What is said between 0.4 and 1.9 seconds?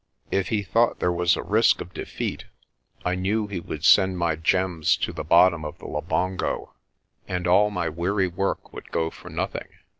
he thought there was a risk